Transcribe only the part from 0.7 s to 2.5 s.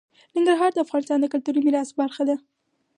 د افغانستان د کلتوري میراث برخه ده.